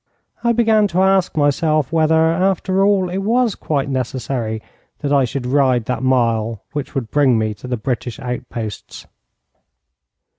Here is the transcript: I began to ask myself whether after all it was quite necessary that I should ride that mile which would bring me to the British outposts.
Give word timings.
I 0.43 0.51
began 0.51 0.87
to 0.87 1.01
ask 1.03 1.37
myself 1.37 1.91
whether 1.91 2.15
after 2.19 2.83
all 2.83 3.07
it 3.07 3.19
was 3.19 3.53
quite 3.53 3.87
necessary 3.87 4.59
that 5.01 5.13
I 5.13 5.25
should 5.25 5.45
ride 5.45 5.85
that 5.85 6.01
mile 6.01 6.63
which 6.73 6.95
would 6.95 7.11
bring 7.11 7.37
me 7.37 7.53
to 7.53 7.67
the 7.67 7.77
British 7.77 8.19
outposts. 8.19 9.05